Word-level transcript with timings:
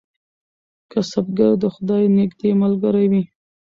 کسبګر 0.91 1.51
د 1.61 1.63
خدای 1.73 2.03
نږدې 2.17 2.49
ملګری 2.61 3.05
وي. 3.11 3.23